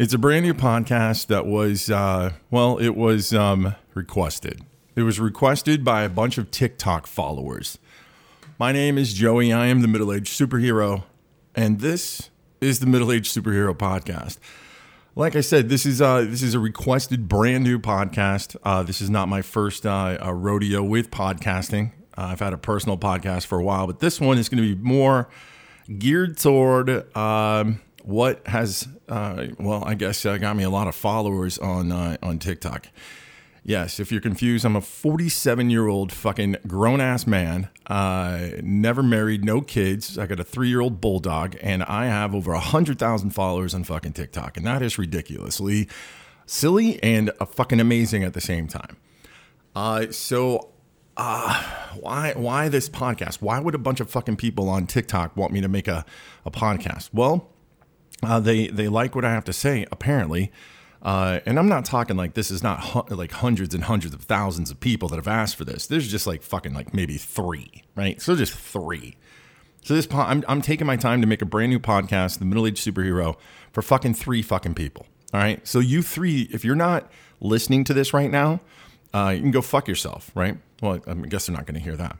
[0.00, 4.64] It's a brand new podcast that was, uh, well, it was um, requested.
[4.96, 7.76] It was requested by a bunch of TikTok followers.
[8.58, 9.52] My name is Joey.
[9.52, 11.02] I am the middle aged superhero,
[11.54, 12.30] and this
[12.62, 14.38] is the middle aged superhero podcast.
[15.16, 18.56] Like I said, this is uh, this is a requested brand new podcast.
[18.64, 21.92] Uh, this is not my first uh, rodeo with podcasting.
[22.16, 24.74] Uh, I've had a personal podcast for a while, but this one is going to
[24.74, 25.28] be more
[25.98, 27.14] geared toward.
[27.14, 31.92] Um, what has uh, well, I guess uh, got me a lot of followers on
[31.92, 32.88] uh, on TikTok.
[33.62, 37.68] Yes, if you're confused, I'm a 47 year old fucking grown ass man.
[37.86, 40.16] Uh, never married, no kids.
[40.16, 43.74] I got a three year old bulldog, and I have over a hundred thousand followers
[43.74, 45.88] on fucking TikTok, and that is ridiculously
[46.46, 48.96] silly and uh, fucking amazing at the same time.
[49.76, 50.70] Uh, so
[51.16, 51.62] uh,
[52.00, 53.42] why why this podcast?
[53.42, 56.04] Why would a bunch of fucking people on TikTok want me to make a,
[56.44, 57.10] a podcast?
[57.12, 57.50] Well,
[58.22, 60.52] uh, they they like what I have to say apparently,
[61.02, 64.22] uh, and I'm not talking like this is not hu- like hundreds and hundreds of
[64.22, 65.86] thousands of people that have asked for this.
[65.86, 68.20] There's just like fucking like maybe three, right?
[68.20, 69.16] So just three.
[69.82, 72.44] So this po- I'm I'm taking my time to make a brand new podcast, The
[72.44, 73.36] Middle Aged Superhero,
[73.72, 75.06] for fucking three fucking people.
[75.32, 75.66] All right.
[75.66, 78.60] So you three, if you're not listening to this right now,
[79.14, 80.58] uh, you can go fuck yourself, right?
[80.82, 82.18] Well, I guess they're not going to hear that.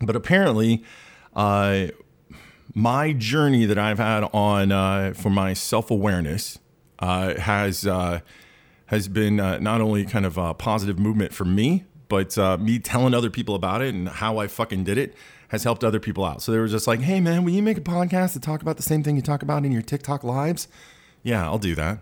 [0.00, 0.84] But apparently,
[1.34, 1.88] uh,
[2.76, 6.58] my journey that I've had on uh, for my self awareness
[6.98, 8.20] uh, has uh,
[8.86, 12.78] has been uh, not only kind of a positive movement for me, but uh, me
[12.78, 15.14] telling other people about it and how I fucking did it
[15.48, 16.42] has helped other people out.
[16.42, 18.76] So they were just like, "Hey man, will you make a podcast to talk about
[18.76, 20.68] the same thing you talk about in your TikTok lives?"
[21.22, 22.00] Yeah, I'll do that.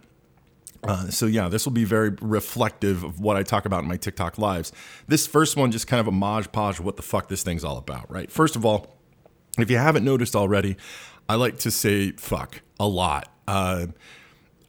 [0.82, 3.96] Uh, so yeah, this will be very reflective of what I talk about in my
[3.96, 4.72] TikTok lives.
[5.06, 7.78] This first one just kind of a modge podge what the fuck this thing's all
[7.78, 8.28] about, right?
[8.28, 8.98] First of all,
[9.62, 10.76] if you haven't noticed already,
[11.28, 13.28] I like to say fuck a lot.
[13.46, 13.86] Uh,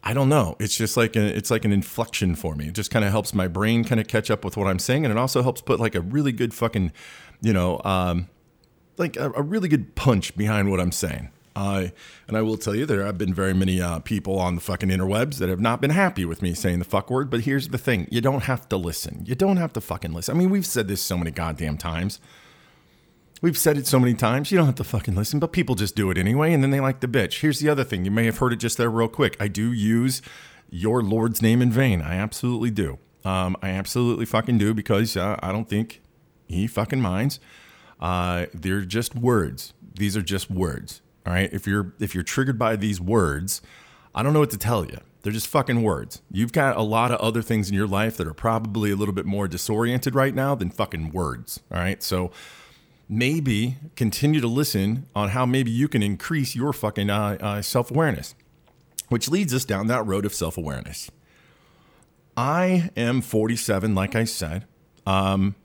[0.04, 0.56] I don't know.
[0.60, 2.68] It's just like a, it's like an inflection for me.
[2.68, 5.04] It just kind of helps my brain kind of catch up with what I'm saying,
[5.04, 6.92] and it also helps put like a really good fucking,
[7.42, 8.30] you know, um,
[8.98, 11.30] like a, a, really good punch behind what I'm saying.
[11.56, 11.88] Uh,
[12.28, 14.90] and I will tell you, there have been very many uh, people on the fucking
[14.90, 17.32] interwebs that have not been happy with me saying the fuck word.
[17.32, 19.24] But here's the thing: you don't have to listen.
[19.26, 20.36] You don't have to fucking listen.
[20.36, 22.20] I mean, we've said this so many goddamn times.
[23.42, 25.96] We've said it so many times, you don't have to fucking listen, but people just
[25.96, 27.42] do it anyway, and then they like the bitch.
[27.42, 28.06] Here's the other thing.
[28.06, 29.36] You may have heard it just there real quick.
[29.40, 30.22] I do use
[30.70, 32.02] your Lord's name in vain.
[32.02, 32.98] I absolutely do.
[33.24, 36.02] Um, I absolutely fucking do because uh, I don't think
[36.48, 37.40] he fucking minds.
[38.00, 39.74] Uh, they're just words.
[39.96, 41.02] These are just words.
[41.26, 41.52] All right.
[41.52, 43.62] If you're if you're triggered by these words,
[44.14, 45.00] I don't know what to tell you.
[45.24, 46.22] They're just fucking words.
[46.30, 49.14] You've got a lot of other things in your life that are probably a little
[49.14, 51.62] bit more disoriented right now than fucking words.
[51.72, 52.04] All right.
[52.04, 52.32] So
[53.08, 57.92] maybe continue to listen on how maybe you can increase your fucking uh, uh, self
[57.92, 58.36] awareness,
[59.10, 61.10] which leads us down that road of self awareness.
[62.38, 64.66] I am 47, like I said.
[65.06, 65.56] Um,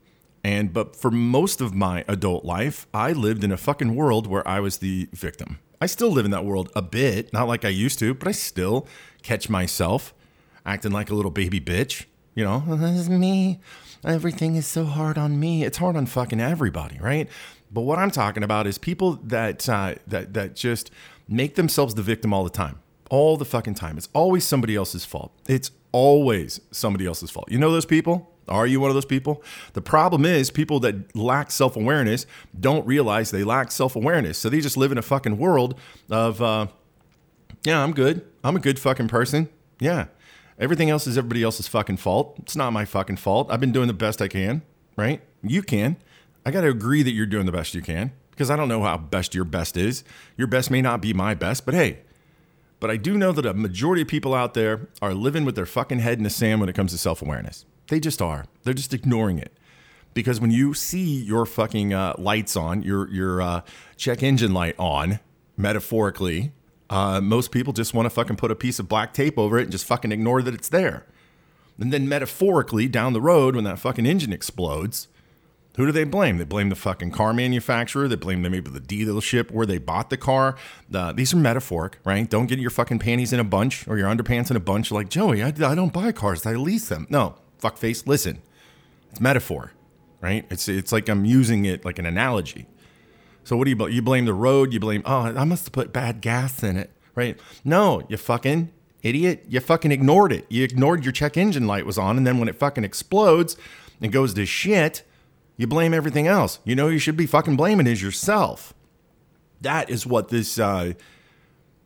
[0.44, 4.46] and but for most of my adult life, I lived in a fucking world where
[4.46, 5.58] I was the victim.
[5.80, 8.32] I still live in that world a bit, not like I used to, but I
[8.32, 8.86] still
[9.22, 10.14] catch myself
[10.64, 12.04] acting like a little baby bitch.
[12.34, 13.60] You know, this is me.
[14.04, 15.64] Everything is so hard on me.
[15.64, 17.28] It's hard on fucking everybody, right?
[17.70, 20.90] But what I'm talking about is people that uh, that that just
[21.28, 22.80] make themselves the victim all the time,
[23.10, 23.96] all the fucking time.
[23.98, 25.32] It's always somebody else's fault.
[25.46, 27.50] It's always somebody else's fault.
[27.50, 28.30] You know those people?
[28.48, 29.42] Are you one of those people?
[29.74, 32.26] The problem is people that lack self awareness
[32.58, 35.78] don't realize they lack self awareness, so they just live in a fucking world
[36.10, 36.66] of, uh,
[37.64, 38.26] yeah, I'm good.
[38.42, 39.48] I'm a good fucking person.
[39.78, 40.06] Yeah,
[40.60, 42.36] Everything else is everybody else's fucking fault.
[42.38, 43.50] It's not my fucking fault.
[43.50, 44.60] I've been doing the best I can,
[44.94, 45.22] right?
[45.42, 45.96] You can.
[46.44, 48.82] I got to agree that you're doing the best you can because I don't know
[48.82, 50.04] how best your best is.
[50.36, 52.00] Your best may not be my best, but hey,
[52.78, 55.66] but I do know that a majority of people out there are living with their
[55.66, 57.64] fucking head in the sand when it comes to self awareness.
[57.88, 58.44] They just are.
[58.64, 59.52] They're just ignoring it.
[60.12, 63.60] Because when you see your fucking uh, lights on, your your uh,
[63.96, 65.20] check engine light on,
[65.56, 66.52] metaphorically,
[66.90, 69.62] uh, most people just want to fucking put a piece of black tape over it
[69.62, 71.06] and just fucking ignore that it's there.
[71.78, 75.08] And then metaphorically, down the road, when that fucking engine explodes,
[75.76, 76.36] who do they blame?
[76.36, 78.08] They blame the fucking car manufacturer.
[78.08, 80.56] They blame the, maybe the dealership where they bought the car.
[80.92, 82.28] Uh, these are metaphoric, right?
[82.28, 84.90] Don't get your fucking panties in a bunch or your underpants in a bunch.
[84.90, 86.44] Like Joey, I, I don't buy cars.
[86.44, 87.06] I lease them.
[87.08, 88.06] No, fuckface.
[88.06, 88.42] Listen,
[89.10, 89.72] it's metaphor,
[90.20, 90.44] right?
[90.50, 92.66] It's it's like I'm using it like an analogy.
[93.44, 93.92] So what do you blame?
[93.92, 94.72] you blame the road?
[94.72, 97.38] You blame oh I must have put bad gas in it, right?
[97.64, 98.72] No, you fucking
[99.02, 99.44] idiot.
[99.48, 100.46] You fucking ignored it.
[100.48, 103.56] You ignored your check engine light was on, and then when it fucking explodes
[104.00, 105.02] and goes to shit,
[105.56, 106.58] you blame everything else.
[106.64, 108.74] You know you should be fucking blaming is yourself.
[109.60, 110.94] That is what this uh,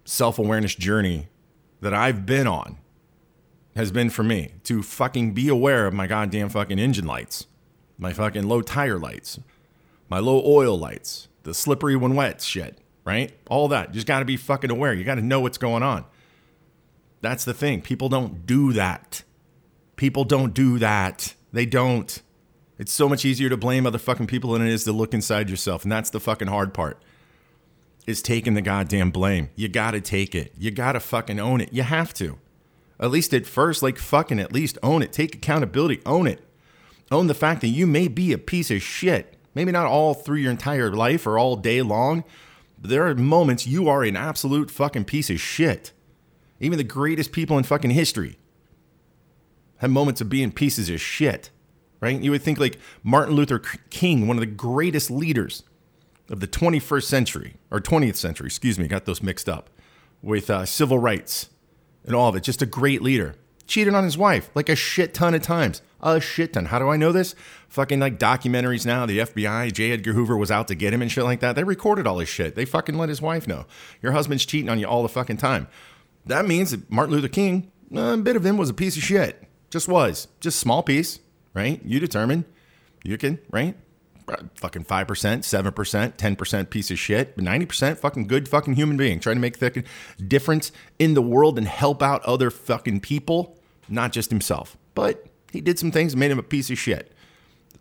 [0.04, 1.28] self awareness journey
[1.80, 2.78] that I've been on
[3.74, 7.46] has been for me to fucking be aware of my goddamn fucking engine lights,
[7.98, 9.40] my fucking low tire lights,
[10.08, 13.32] my low oil lights, the slippery when wet shit, right?
[13.49, 13.88] All that.
[13.88, 14.93] You just got to be fucking aware.
[14.93, 16.05] You got to know what's going on.
[17.20, 17.81] That's the thing.
[17.81, 19.23] People don't do that.
[19.96, 21.35] People don't do that.
[21.52, 22.20] They don't.
[22.79, 25.49] It's so much easier to blame other fucking people than it is to look inside
[25.49, 25.85] yourself.
[25.85, 27.02] And that's the fucking hard part.
[28.06, 29.49] Is taking the goddamn blame.
[29.55, 30.52] You gotta take it.
[30.58, 31.73] You gotta fucking own it.
[31.73, 32.38] You have to.
[33.00, 35.12] At least at first, like fucking at least own it.
[35.12, 36.02] Take accountability.
[36.05, 36.40] Own it.
[37.11, 39.33] Own the fact that you may be a piece of shit.
[39.54, 42.24] Maybe not all through your entire life or all day long,
[42.78, 45.92] but there are moments you are an absolute fucking piece of shit.
[46.60, 48.38] Even the greatest people in fucking history
[49.78, 51.50] have moments of being pieces of shit
[52.04, 52.20] right?
[52.20, 53.58] You would think like Martin Luther
[53.88, 55.62] King, one of the greatest leaders
[56.28, 59.70] of the 21st century or 20th century, excuse me, got those mixed up
[60.20, 61.48] with uh, civil rights
[62.04, 62.42] and all of it.
[62.42, 63.36] Just a great leader.
[63.66, 65.82] Cheated on his wife like a shit ton of times.
[66.00, 66.66] A shit ton.
[66.66, 67.34] How do I know this?
[67.69, 69.06] Fucking like documentaries now.
[69.06, 69.93] The FBI, J.
[69.93, 71.56] Edgar Hoover was out to get him and shit like that.
[71.56, 72.55] They recorded all his shit.
[72.55, 73.64] They fucking let his wife know.
[74.02, 75.69] Your husband's cheating on you all the fucking time.
[76.26, 79.02] That means that Martin Luther King, uh, a bit of him was a piece of
[79.02, 79.43] shit.
[79.70, 80.28] Just was.
[80.40, 81.20] Just small piece
[81.55, 81.81] right?
[81.84, 82.44] You determine.
[83.02, 83.76] You can, right?
[84.26, 89.37] Fucking 5%, 7%, 10% piece of shit, but 90% fucking good fucking human being trying
[89.37, 89.85] to make the
[90.26, 94.79] difference in the world and help out other fucking people, not just himself.
[94.94, 97.12] But he did some things made him a piece of shit.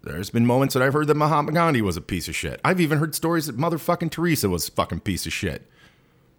[0.03, 2.59] There's been moments that I've heard that Mahatma Gandhi was a piece of shit.
[2.65, 5.65] I've even heard stories that motherfucking Teresa was a fucking piece of shit.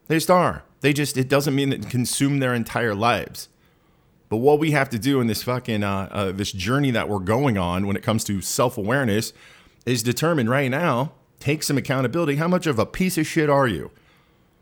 [0.06, 0.64] They just are.
[0.82, 3.48] They just, it doesn't mean that consume their entire lives.
[4.28, 7.20] But what we have to do in this fucking uh, uh, this journey that we're
[7.20, 9.32] going on when it comes to self awareness
[9.86, 11.12] is determined right now.
[11.40, 12.36] Take some accountability.
[12.36, 13.90] How much of a piece of shit are you?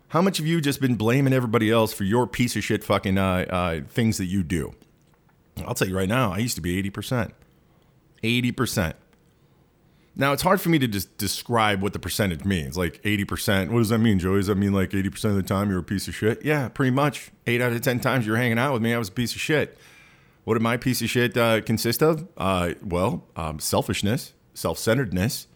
[0.09, 3.17] How much have you just been blaming everybody else for your piece of shit fucking
[3.17, 4.75] uh, uh things that you do?
[5.67, 6.33] I'll tell you right now.
[6.33, 7.33] I used to be eighty percent.
[8.23, 8.97] Eighty percent.
[10.15, 12.77] Now it's hard for me to just describe what the percentage means.
[12.77, 13.71] Like 80%.
[13.71, 14.37] What does that mean, Joey?
[14.37, 16.45] Does that mean like 80% of the time you're a piece of shit?
[16.45, 17.31] Yeah, pretty much.
[17.47, 19.41] Eight out of 10 times you're hanging out with me, I was a piece of
[19.41, 19.79] shit.
[20.45, 22.29] What did my piece of shit uh, consist of?
[22.37, 25.47] Uh, well, um, selfishness, self centeredness.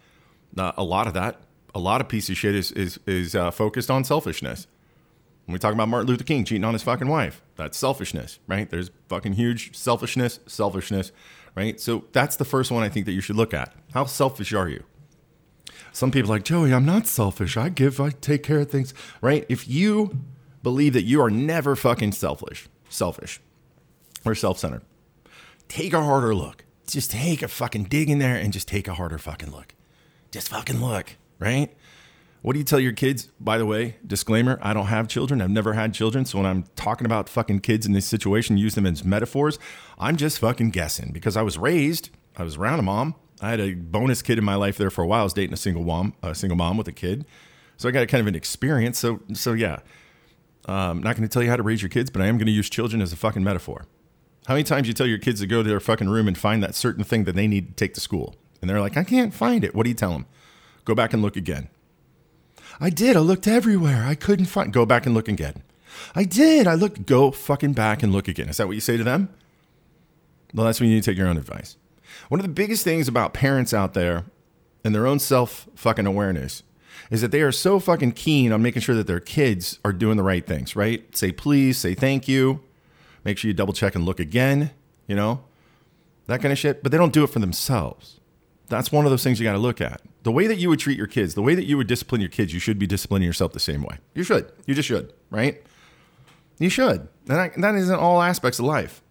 [0.56, 1.40] Uh, a lot of that.
[1.74, 4.66] A lot of piece of shit is, is, is uh, focused on selfishness.
[5.44, 8.68] When we talk about Martin Luther King cheating on his fucking wife, that's selfishness, right?
[8.68, 11.12] There's fucking huge selfishness, selfishness
[11.56, 11.80] right?
[11.80, 13.74] So that's the first one I think that you should look at.
[13.94, 14.84] How selfish are you?
[15.90, 17.56] Some people like, Joey, I'm not selfish.
[17.56, 19.44] I give, I take care of things, right?
[19.48, 20.18] If you
[20.62, 23.40] believe that you are never fucking selfish, selfish,
[24.24, 24.82] or self centered,
[25.68, 26.65] take a harder look.
[26.86, 29.74] Just take a fucking dig in there and just take a harder fucking look.
[30.30, 31.74] Just fucking look, right?
[32.42, 33.28] What do you tell your kids?
[33.40, 35.40] By the way, disclaimer I don't have children.
[35.40, 36.24] I've never had children.
[36.24, 39.58] So when I'm talking about fucking kids in this situation, use them as metaphors.
[39.98, 43.16] I'm just fucking guessing because I was raised, I was around a mom.
[43.40, 45.22] I had a bonus kid in my life there for a while.
[45.22, 47.26] I was dating a single mom, a single mom with a kid.
[47.76, 48.98] So I got kind of an experience.
[48.98, 49.80] So, so yeah,
[50.66, 52.38] I'm um, not going to tell you how to raise your kids, but I am
[52.38, 53.86] going to use children as a fucking metaphor.
[54.46, 56.62] How many times you tell your kids to go to their fucking room and find
[56.62, 58.36] that certain thing that they need to take to school?
[58.60, 59.74] And they're like, I can't find it.
[59.74, 60.26] What do you tell them?
[60.84, 61.68] Go back and look again.
[62.80, 63.16] I did.
[63.16, 64.04] I looked everywhere.
[64.06, 64.72] I couldn't find.
[64.72, 65.62] Go back and look again.
[66.14, 66.66] I did.
[66.66, 67.06] I looked.
[67.06, 68.48] Go fucking back and look again.
[68.48, 69.30] Is that what you say to them?
[70.54, 71.76] Well, that's when you need to take your own advice.
[72.28, 74.24] One of the biggest things about parents out there
[74.84, 76.62] and their own self fucking awareness
[77.10, 80.16] is that they are so fucking keen on making sure that their kids are doing
[80.16, 81.16] the right things, right?
[81.16, 82.60] Say please, say thank you,
[83.26, 84.70] make sure you double check and look again,
[85.08, 85.42] you know,
[86.26, 86.82] that kind of shit.
[86.82, 88.20] But they don't do it for themselves.
[88.68, 90.00] That's one of those things you got to look at.
[90.22, 92.30] The way that you would treat your kids, the way that you would discipline your
[92.30, 93.98] kids, you should be disciplining yourself the same way.
[94.14, 94.50] You should.
[94.64, 95.60] You just should, right?
[96.58, 97.08] You should.
[97.28, 99.02] And that, that is in all aspects of life.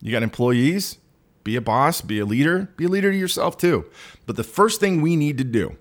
[0.00, 0.98] You got employees,
[1.42, 3.86] be a boss, be a leader, be a leader to yourself too.
[4.26, 5.76] But the first thing we need to do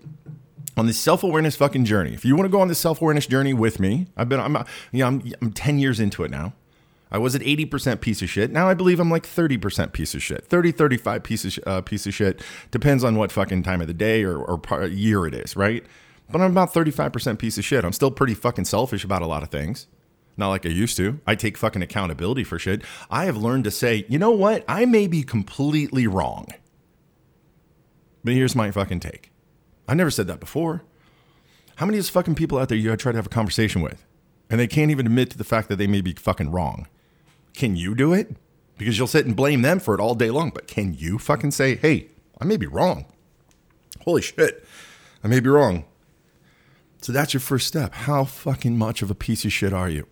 [0.78, 3.80] on this self-awareness fucking journey, if you want to go on this self-awareness journey with
[3.82, 4.56] me, I've been, I'm,
[4.92, 6.54] you know, I'm, I'm 10 years into it now.
[7.12, 8.52] I was at 80% piece of shit.
[8.52, 10.46] Now I believe I'm like 30% piece of shit.
[10.46, 12.42] 30, 35 piece of, uh, piece of shit.
[12.72, 15.86] Depends on what fucking time of the day or, or year it is, right?
[16.30, 17.86] But I'm about 35% piece of shit.
[17.86, 19.88] I'm still pretty fucking selfish about a lot of things.
[20.38, 21.20] Not like I used to.
[21.26, 22.82] I take fucking accountability for shit.
[23.10, 24.66] I have learned to say, you know what?
[24.68, 26.48] I may be completely wrong.
[28.24, 29.32] But here's my fucking take.
[29.88, 30.84] I never said that before.
[31.76, 34.04] How many of those fucking people out there you try to have a conversation with?
[34.50, 36.88] And they can't even admit to the fact that they may be fucking wrong.
[37.56, 38.36] Can you do it?
[38.78, 40.52] Because you'll sit and blame them for it all day long.
[40.54, 42.10] But can you fucking say, hey,
[42.40, 43.06] I may be wrong?
[44.02, 44.68] Holy shit,
[45.24, 45.86] I may be wrong.
[47.02, 47.94] So that's your first step.
[47.94, 50.08] How fucking much of a piece of shit are you?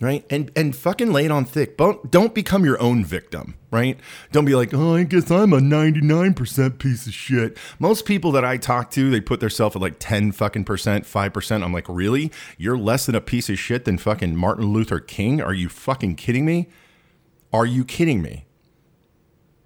[0.00, 0.24] Right?
[0.30, 1.76] And and fucking lay it on thick.
[1.76, 4.00] Don't don't become your own victim, right?
[4.32, 7.58] Don't be like, oh, I guess I'm a 99% piece of shit.
[7.78, 11.62] Most people that I talk to, they put themselves at like 10 fucking percent, 5%.
[11.62, 12.32] I'm like, really?
[12.56, 15.40] You're less than a piece of shit than fucking Martin Luther King?
[15.42, 16.68] Are you fucking kidding me?
[17.52, 18.46] Are you kidding me?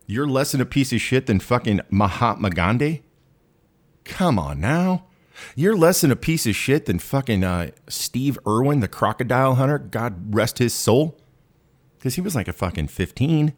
[0.06, 3.04] You're less than a piece of shit than fucking Mahatma Gandhi?
[4.04, 5.06] Come on now.
[5.54, 9.78] You're less than a piece of shit than fucking uh, Steve Irwin, the crocodile hunter.
[9.78, 11.18] God rest his soul.
[11.98, 13.54] Because he was like a fucking 15,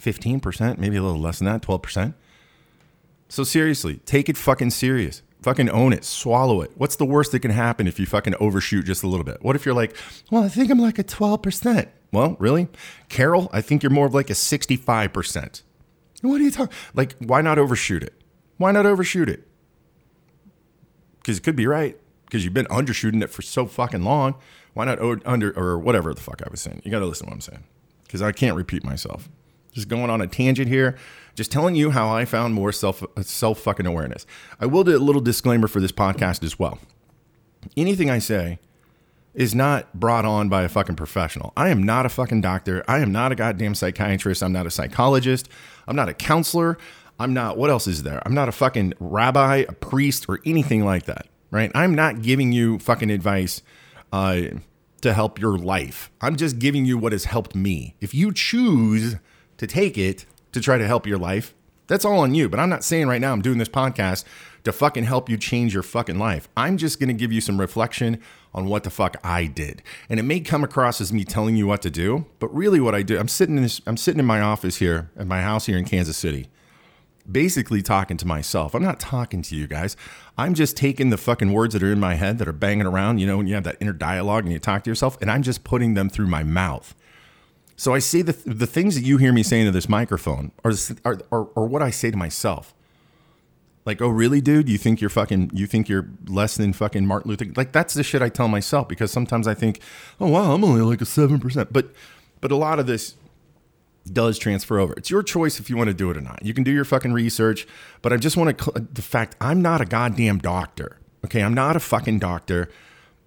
[0.00, 2.14] 15%, maybe a little less than that, 12%.
[3.28, 5.22] So seriously, take it fucking serious.
[5.42, 6.04] Fucking own it.
[6.04, 6.72] Swallow it.
[6.76, 9.42] What's the worst that can happen if you fucking overshoot just a little bit?
[9.42, 9.94] What if you're like,
[10.30, 11.88] well, I think I'm like a 12%.
[12.10, 12.68] Well, really?
[13.08, 15.62] Carol, I think you're more of like a 65%.
[16.22, 16.74] What are you talking?
[16.94, 18.14] Like, why not overshoot it?
[18.56, 19.46] Why not overshoot it?
[21.26, 24.36] Because it could be right because you've been undershooting it for so fucking long.
[24.74, 26.82] Why not under or whatever the fuck I was saying?
[26.84, 27.64] You got to listen to what I'm saying
[28.04, 29.28] because I can't repeat myself.
[29.72, 30.96] Just going on a tangent here,
[31.34, 34.24] just telling you how I found more self self fucking awareness.
[34.60, 36.78] I will do a little disclaimer for this podcast as well.
[37.76, 38.60] Anything I say
[39.34, 41.52] is not brought on by a fucking professional.
[41.56, 42.84] I am not a fucking doctor.
[42.86, 44.44] I am not a goddamn psychiatrist.
[44.44, 45.48] I'm not a psychologist.
[45.88, 46.78] I'm not a counselor.
[47.18, 48.22] I'm not, what else is there?
[48.26, 51.70] I'm not a fucking rabbi, a priest, or anything like that, right?
[51.74, 53.62] I'm not giving you fucking advice
[54.12, 54.42] uh,
[55.00, 56.10] to help your life.
[56.20, 57.94] I'm just giving you what has helped me.
[58.00, 59.16] If you choose
[59.56, 61.54] to take it to try to help your life,
[61.86, 62.48] that's all on you.
[62.48, 64.24] But I'm not saying right now I'm doing this podcast
[64.64, 66.48] to fucking help you change your fucking life.
[66.56, 68.20] I'm just to give you some reflection
[68.52, 69.82] on what the fuck I did.
[70.08, 72.94] And it may come across as me telling you what to do, but really what
[72.94, 75.66] I do, I'm sitting in this, I'm sitting in my office here at my house
[75.66, 76.48] here in Kansas City
[77.30, 78.74] basically talking to myself.
[78.74, 79.96] I'm not talking to you guys.
[80.38, 83.18] I'm just taking the fucking words that are in my head that are banging around,
[83.18, 85.42] you know, when you have that inner dialogue and you talk to yourself, and I'm
[85.42, 86.94] just putting them through my mouth.
[87.76, 90.72] So I say the, the things that you hear me saying to this microphone are,
[91.04, 92.74] are, are, are what I say to myself.
[93.84, 94.68] Like, oh, really, dude?
[94.68, 97.46] You think you're fucking, you think you're less than fucking Martin Luther?
[97.54, 99.80] Like, that's the shit I tell myself because sometimes I think,
[100.20, 101.68] oh, wow, I'm only like a 7%.
[101.70, 101.90] But,
[102.40, 103.14] but a lot of this,
[104.12, 104.94] does transfer over.
[104.96, 106.44] It's your choice if you want to do it or not.
[106.44, 107.66] You can do your fucking research,
[108.02, 110.98] but I just want to the fact I'm not a goddamn doctor.
[111.24, 112.68] Okay, I'm not a fucking doctor.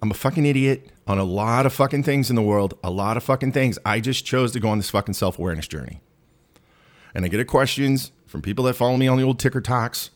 [0.02, 3.16] I'm a fucking idiot on a lot of fucking things in the world, a lot
[3.16, 3.78] of fucking things.
[3.84, 6.00] I just chose to go on this fucking self-awareness journey.
[7.14, 10.10] And I get questions from people that follow me on the old ticker talks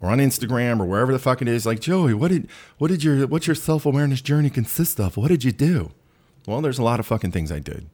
[0.00, 3.04] or on Instagram or wherever the fuck it is, like, Joey, what did what did
[3.04, 5.16] your what's your self-awareness journey consist of?
[5.16, 5.90] What did you do?
[6.46, 7.88] Well, there's a lot of fucking things I did.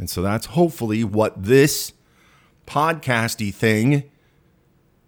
[0.00, 1.92] And so that's hopefully what this
[2.66, 4.04] podcasty thing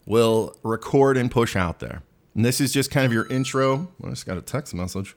[0.04, 2.02] will record and push out there.
[2.34, 3.88] And this is just kind of your intro.
[4.04, 5.16] I just got a text message.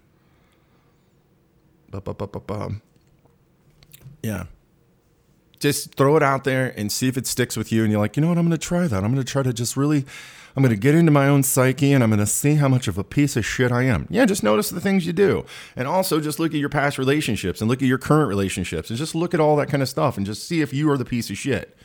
[4.24, 4.46] Yeah.
[5.60, 7.84] Just throw it out there and see if it sticks with you.
[7.84, 8.38] And you're like, you know what?
[8.38, 9.04] I'm going to try that.
[9.04, 10.06] I'm going to try to just really
[10.56, 12.88] I'm going to get into my own psyche and I'm going to see how much
[12.88, 14.08] of a piece of shit I am.
[14.10, 15.46] Yeah, just notice the things you do.
[15.76, 18.98] And also just look at your past relationships and look at your current relationships and
[18.98, 21.04] just look at all that kind of stuff and just see if you are the
[21.04, 21.78] piece of shit.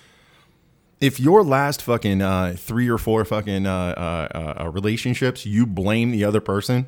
[1.00, 6.12] If your last fucking uh, three or four fucking uh, uh, uh relationships, you blame
[6.12, 6.87] the other person,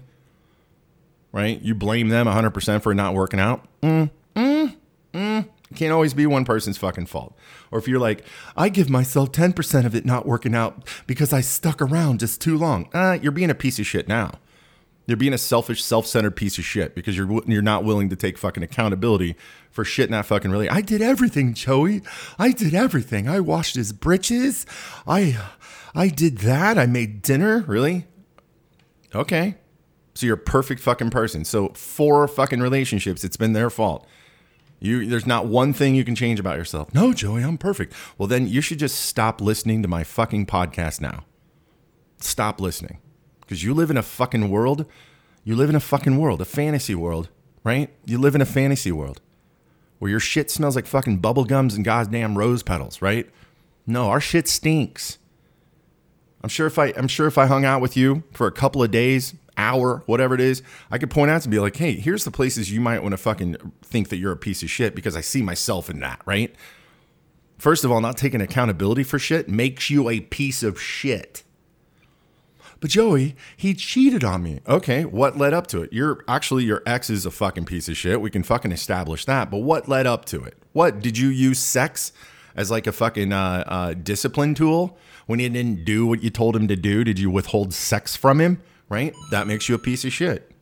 [1.33, 1.61] right?
[1.63, 3.67] You blame them 100% for not working out.
[3.81, 4.77] Mm, mm,
[5.73, 7.37] can't always be one person's fucking fault.
[7.71, 8.25] Or if you're like,
[8.57, 12.57] I give myself 10% of it not working out because I stuck around just too
[12.57, 12.89] long.
[12.93, 14.33] Uh, you're being a piece of shit now.
[15.07, 18.39] You're being a selfish, self-centered piece of shit because you're you're not willing to take
[18.39, 19.35] fucking accountability
[19.71, 20.69] for shit not fucking really.
[20.69, 22.03] I did everything, Joey.
[22.39, 23.29] I did everything.
[23.29, 24.65] I washed his britches.
[25.07, 25.39] I
[25.93, 26.79] I did that.
[26.79, 27.65] I made dinner.
[27.67, 28.07] Really?
[29.15, 29.57] Okay.
[30.15, 31.45] So you're a perfect fucking person.
[31.45, 34.07] So four fucking relationships, it's been their fault.
[34.83, 36.93] You, there's not one thing you can change about yourself.
[36.93, 37.95] No, Joey, I'm perfect.
[38.19, 41.25] Well, then you should just stop listening to my fucking podcast now.
[42.19, 42.99] Stop listening.
[43.41, 44.87] Because you live in a fucking world.
[45.45, 47.29] You live in a fucking world, a fantasy world,
[47.63, 47.91] right?
[48.07, 49.21] You live in a fantasy world
[50.01, 53.31] where your shit smells like fucking bubble gums and goddamn rose petals, right?
[53.87, 55.19] No, our shit stinks.
[56.43, 58.83] I'm sure if I I'm sure if I hung out with you for a couple
[58.83, 62.25] of days, hour, whatever it is, I could point out to be like, hey, here's
[62.25, 65.17] the places you might want to fucking think that you're a piece of shit because
[65.17, 66.55] I see myself in that, right?
[67.59, 71.45] First of all, not taking accountability for shit makes you a piece of shit.
[72.81, 74.59] But Joey, he cheated on me.
[74.67, 75.93] Okay, what led up to it?
[75.93, 78.21] You're actually your ex is a fucking piece of shit.
[78.21, 79.53] We can fucking establish that.
[79.53, 80.59] But what led up to it?
[80.73, 82.13] What did you use sex
[82.57, 86.57] as like a fucking uh, uh, discipline tool when he didn't do what you told
[86.57, 87.05] him to do?
[87.05, 88.61] Did you withhold sex from him?
[88.93, 89.15] Right?
[89.31, 90.53] That makes you a piece of shit.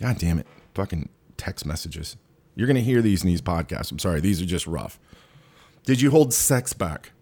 [0.00, 0.46] God damn it.
[0.74, 2.16] Fucking text messages.
[2.56, 3.92] You're going to hear these in these podcasts.
[3.92, 4.98] I'm sorry, these are just rough.
[5.84, 7.12] Did you hold sex back?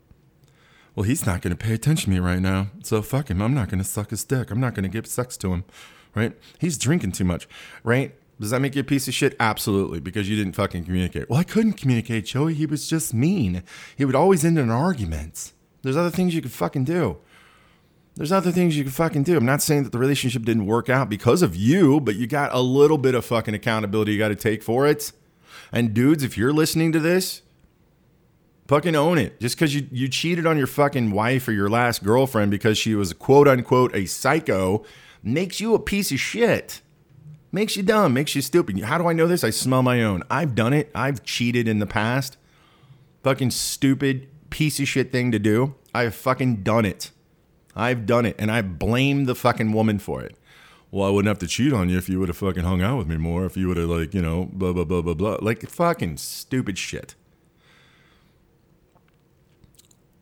[0.95, 2.69] Well, he's not going to pay attention to me right now.
[2.85, 3.43] So fuck him.
[3.43, 4.53] I'm not going to suck his dick.
[4.53, 5.65] I'm not going to give sex to him.
[6.15, 6.39] Right?
[6.61, 7.49] He's drinking too much.
[7.83, 8.15] Right?
[8.39, 9.35] Does that make you a piece of shit?
[9.41, 11.29] Absolutely, because you didn't fucking communicate.
[11.29, 12.55] Well, I couldn't communicate, Joey.
[12.55, 13.65] He was just mean.
[13.97, 15.55] He would always end in arguments.
[15.83, 17.19] There's other things you could fucking do.
[18.15, 19.37] There's other things you can fucking do.
[19.37, 22.53] I'm not saying that the relationship didn't work out because of you, but you got
[22.53, 25.13] a little bit of fucking accountability you got to take for it.
[25.73, 27.41] And dudes, if you're listening to this,
[28.69, 29.41] fucking own it.
[29.41, 32.95] Just because you, you cheated on your fucking wife or your last girlfriend because she
[32.95, 34.85] was quote unquote a psycho
[35.23, 36.83] makes you a piece of shit.
[37.51, 38.81] Makes you dumb, makes you stupid.
[38.81, 39.45] How do I know this?
[39.45, 40.23] I smell my own.
[40.31, 40.91] I've done it.
[40.95, 42.37] I've cheated in the past.
[43.23, 45.75] Fucking stupid piece of shit thing to do.
[45.95, 47.11] I've fucking done it.
[47.75, 48.37] I've done it.
[48.39, 50.37] And I blame the fucking woman for it.
[50.91, 52.99] Well, I wouldn't have to cheat on you if you would have fucking hung out
[52.99, 53.47] with me more.
[53.47, 55.39] If you would have, like, you know, blah, blah, blah, blah, blah.
[55.41, 57.15] Like, fucking stupid shit.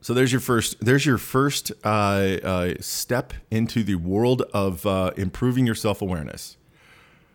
[0.00, 0.76] So there's your first.
[0.80, 6.56] There's your first uh, uh, step into the world of uh, improving your self awareness.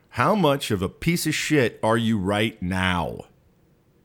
[0.10, 3.26] How much of a piece of shit are you right now?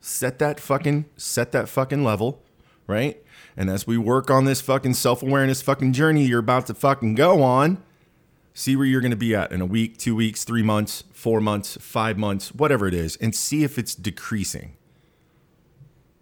[0.01, 2.43] Set that fucking set that fucking level,
[2.87, 3.23] right?
[3.57, 7.15] And as we work on this fucking self awareness fucking journey you're about to fucking
[7.15, 7.83] go on,
[8.55, 11.41] see where you're going to be at in a week, two weeks, three months, four
[11.41, 14.77] months, five months, whatever it is, and see if it's decreasing.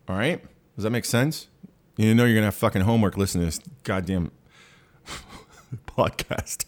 [0.09, 0.43] All right?
[0.75, 1.49] Does that make sense?
[1.97, 4.31] You know you're gonna have fucking homework listening to this goddamn
[5.87, 6.65] podcast.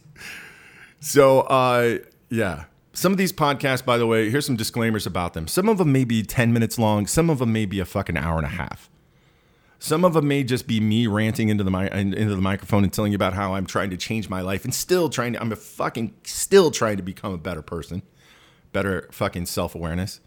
[0.98, 1.98] So uh
[2.28, 2.64] yeah.
[2.92, 5.46] Some of these podcasts, by the way, here's some disclaimers about them.
[5.46, 8.16] Some of them may be 10 minutes long, some of them may be a fucking
[8.16, 8.90] hour and a half.
[9.82, 12.92] Some of them may just be me ranting into the mi- into the microphone and
[12.92, 15.50] telling you about how I'm trying to change my life and still trying to I'm
[15.52, 18.02] a fucking still trying to become a better person.
[18.72, 20.20] Better fucking self-awareness.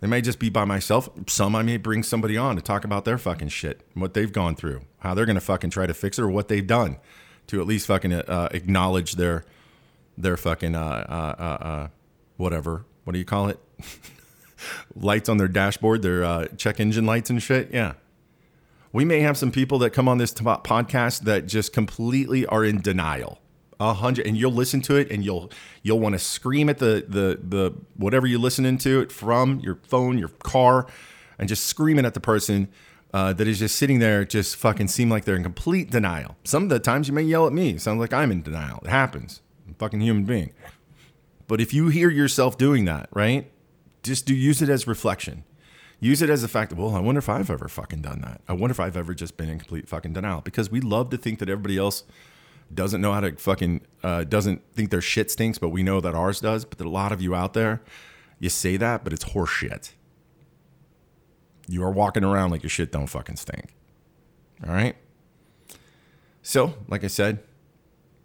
[0.00, 1.08] They may just be by myself.
[1.26, 4.54] Some I may bring somebody on to talk about their fucking shit, what they've gone
[4.54, 6.98] through, how they're gonna fucking try to fix it, or what they've done
[7.46, 9.46] to at least fucking uh, acknowledge their
[10.18, 11.88] their fucking uh, uh, uh, uh
[12.36, 12.84] whatever.
[13.04, 13.58] What do you call it?
[14.94, 17.70] lights on their dashboard, their uh, check engine lights and shit.
[17.72, 17.94] Yeah.
[18.92, 22.80] We may have some people that come on this podcast that just completely are in
[22.80, 23.38] denial.
[23.78, 25.50] A hundred and you'll listen to it and you'll
[25.82, 29.76] you'll want to scream at the the the whatever you're listening to it from your
[29.86, 30.86] phone your car
[31.38, 32.68] and just screaming at the person
[33.14, 36.36] uh, that is just sitting there just fucking seem like they're in complete denial.
[36.44, 38.80] Some of the times you may yell at me sounds like i'm in denial.
[38.84, 39.40] It happens.
[39.66, 40.52] I'm fucking human being.
[41.46, 43.50] But if you hear yourself doing that right
[44.02, 45.44] just do use it as reflection
[46.00, 48.52] use it as a fact well i wonder if i've ever fucking done that i
[48.52, 51.38] wonder if i've ever just been in complete fucking denial because we love to think
[51.38, 52.04] that everybody else
[52.72, 56.14] doesn't know how to fucking uh, doesn't think their shit stinks, but we know that
[56.14, 56.64] ours does.
[56.64, 57.80] But a lot of you out there,
[58.38, 59.92] you say that, but it's horseshit.
[61.68, 63.74] You are walking around like your shit don't fucking stink.
[64.66, 64.96] All right.
[66.42, 67.40] So, like I said,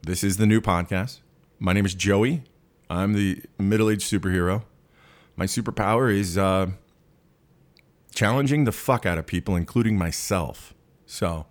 [0.01, 1.19] this is the new podcast.
[1.59, 2.43] My name is Joey.
[2.89, 4.63] I'm the middle-aged superhero.
[5.35, 6.67] My superpower is uh,
[8.15, 10.73] challenging the fuck out of people, including myself.
[11.05, 11.45] So,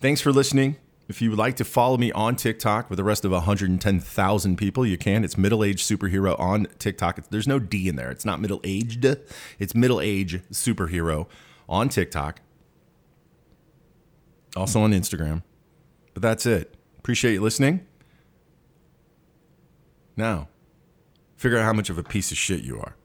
[0.00, 0.76] thanks for listening.
[1.08, 4.86] If you would like to follow me on TikTok with the rest of 110,000 people,
[4.86, 5.24] you can.
[5.24, 7.20] It's middle aged superhero on TikTok.
[7.30, 8.10] There's no D in there.
[8.10, 9.04] It's not middle aged,
[9.58, 11.26] it's middle age superhero
[11.68, 12.40] on TikTok.
[14.56, 15.42] Also on Instagram.
[16.14, 16.74] But that's it.
[16.98, 17.86] Appreciate you listening.
[20.16, 20.48] Now,
[21.36, 22.96] figure out how much of a piece of shit you are.